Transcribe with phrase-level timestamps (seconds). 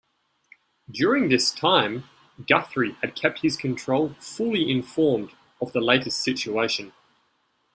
[0.89, 2.05] During this time,
[2.47, 6.91] Guthrie had kept his control fully informed of the latest situation.